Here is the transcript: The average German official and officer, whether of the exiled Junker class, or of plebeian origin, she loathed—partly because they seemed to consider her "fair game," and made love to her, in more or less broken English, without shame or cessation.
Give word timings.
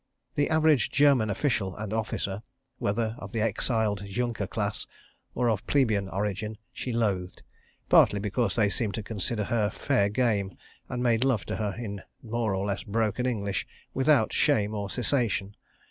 The 0.33 0.49
average 0.49 0.89
German 0.89 1.29
official 1.29 1.75
and 1.77 1.93
officer, 1.93 2.41
whether 2.79 3.15
of 3.19 3.33
the 3.33 3.41
exiled 3.41 4.03
Junker 4.07 4.47
class, 4.47 4.87
or 5.35 5.47
of 5.47 5.63
plebeian 5.67 6.09
origin, 6.09 6.57
she 6.73 6.91
loathed—partly 6.91 8.19
because 8.19 8.55
they 8.55 8.67
seemed 8.67 8.95
to 8.95 9.03
consider 9.03 9.43
her 9.43 9.69
"fair 9.69 10.09
game," 10.09 10.57
and 10.89 11.03
made 11.03 11.23
love 11.23 11.45
to 11.45 11.57
her, 11.57 11.75
in 11.77 12.01
more 12.23 12.55
or 12.55 12.65
less 12.65 12.81
broken 12.81 13.27
English, 13.27 13.67
without 13.93 14.33
shame 14.33 14.73
or 14.73 14.89
cessation. 14.89 15.55